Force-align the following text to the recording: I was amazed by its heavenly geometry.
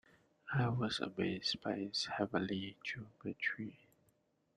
I 0.55 0.67
was 0.69 0.99
amazed 0.99 1.61
by 1.61 1.73
its 1.73 2.07
heavenly 2.07 2.75
geometry. 2.83 3.77